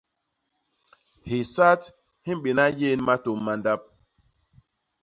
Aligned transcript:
Hisat 1.29 1.81
hi 2.25 2.31
mbéna 2.37 2.63
yén 2.79 2.99
matôm 3.07 3.39
ma 3.45 3.53
ndap. 3.59 3.81